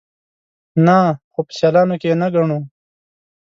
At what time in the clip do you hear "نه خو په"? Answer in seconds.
0.85-1.51